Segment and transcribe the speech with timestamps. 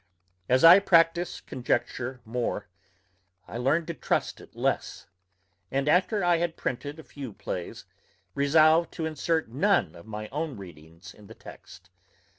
[0.49, 2.67] As I practised conjecture more,
[3.47, 5.05] I learned to trust it less;
[5.69, 7.85] and after I had printed a few plays,
[8.33, 11.91] resolved to insert none of my own readings in the text.